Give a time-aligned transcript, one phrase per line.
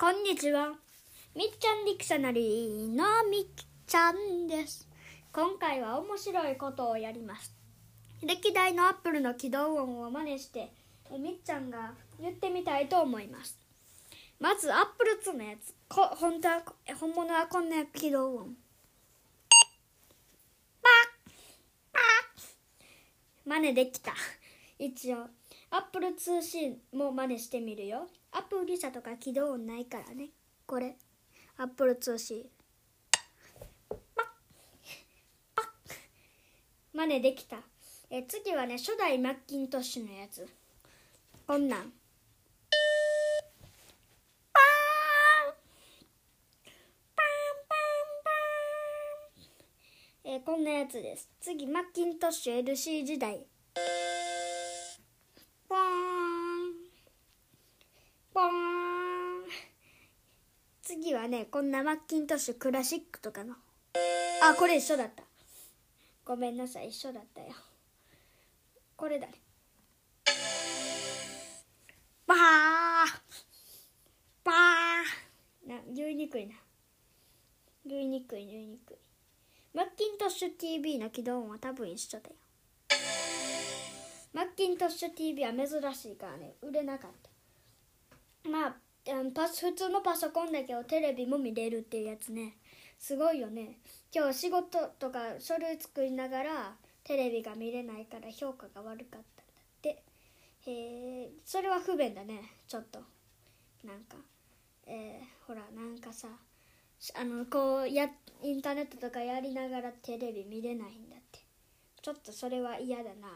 [0.00, 0.72] こんにちは。
[1.36, 3.42] みっちゃんディクショナリーのみっ
[3.86, 4.88] ちゃんです。
[5.30, 7.54] 今回は面白いことをやります。
[8.22, 10.72] 歴代のアップルの起動音を真似して、
[11.12, 13.58] えみっちゃんが言ってみたいと思います。
[14.38, 15.74] まず、アップル2のやつ。
[15.86, 18.56] こ本当はえ本物はこんな起動音。
[20.80, 20.88] パ
[21.28, 21.32] ッ
[21.92, 21.98] パ
[22.38, 22.42] ッ
[23.44, 24.14] 真似できた。
[24.78, 25.26] 一応。
[25.68, 28.08] アップル通信も真似してみるよ。
[28.32, 30.28] アプリ社とか起動音ないからね。
[30.66, 30.96] これ。
[31.56, 32.44] アップル通信。
[33.88, 34.26] パッパッ
[36.92, 37.56] 真似できた。
[38.08, 40.48] え次はね、初代マッキントッシュのやつ。
[41.46, 41.80] こんなん。
[41.80, 41.88] パー
[45.50, 45.54] ン
[47.16, 47.26] パン
[47.68, 47.78] パン
[50.24, 51.28] パンえーこんなやつです。
[51.40, 53.44] 次、マッキントッシュ LC 時代。
[60.90, 63.54] 次はねこんなマッキントッシュクラシックとかの。
[64.42, 65.22] あこれ一緒だった。
[66.24, 67.46] ごめんなさい一緒だったよ。
[68.96, 69.34] これだね。
[72.26, 72.38] バー。
[74.42, 75.68] バー。
[75.68, 76.54] な言いにくいな。
[77.86, 78.96] 言いにくい言いにくい。
[79.72, 82.34] マッキントッシュ TV の起動音は多分一緒だよ。
[84.32, 87.10] マッキントッシュ TV は珍しいからね売れなかっ
[88.42, 88.50] た。
[88.50, 88.89] まあ
[89.34, 92.56] パス普通のパソコンだけどテレビも見れるっていうやつね。
[92.98, 93.78] すごいよね。
[94.14, 99.22] 今日仕事とか書類作りながらテレビが見れないから評価が悪かったんだっ
[99.80, 100.02] て。
[100.66, 102.42] へえそれは不便だね。
[102.68, 103.00] ちょっと。
[103.84, 104.16] なんか
[104.86, 106.28] えーほらなんかさ
[107.14, 108.10] あのこうや
[108.42, 111.40] インターネットとかやりながらテレビ見れないんだって。
[112.02, 113.28] ちょっとそれは嫌だな。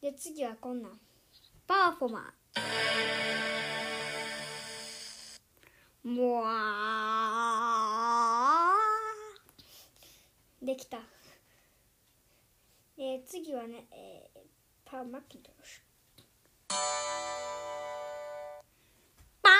[0.00, 0.92] で次はこんなん。
[1.66, 3.57] パーフォマー。
[6.08, 10.98] もわーできた。
[12.96, 14.38] えー次はね、えー
[14.84, 15.82] パーマッキントッシ
[19.42, 19.54] パーン。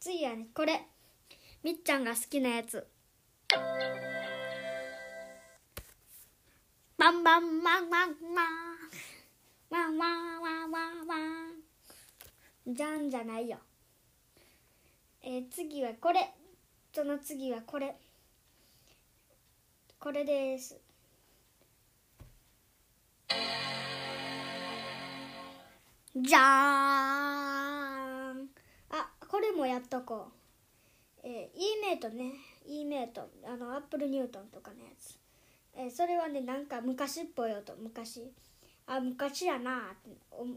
[0.00, 0.86] 次はねこれ。
[1.62, 2.86] みっちゃんが好きなやつ。
[6.96, 8.67] バンバンバンバンバン。
[12.70, 13.56] じゃんじゃないよ。
[15.22, 16.30] えー次はこれ。
[16.92, 17.96] その次はこれ。
[19.98, 20.78] これです。
[26.14, 28.50] じゃーん。
[28.90, 30.28] あこれもやっとこ
[31.24, 31.26] う。
[31.26, 32.32] えー、E メイトね。
[32.66, 33.30] E メイト。
[33.46, 35.18] あのアップルニュートンとかのやつ。
[35.74, 37.74] えーそれはねなんか昔っぽい音。
[37.76, 38.30] 昔。
[38.86, 40.10] あ昔やなって。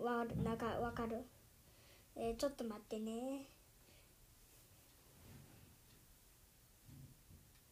[0.03, 1.23] わなんかわかる、
[2.23, 3.47] えーちょっと待ってね。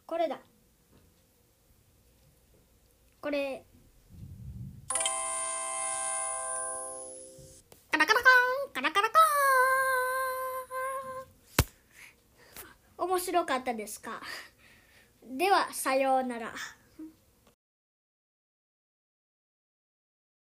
[0.07, 0.39] これだ。
[3.21, 3.63] これ。
[7.91, 13.07] カラカラコーンカラカラコーン。
[13.07, 14.19] 面白かったですか？
[15.37, 16.51] ではさようなら。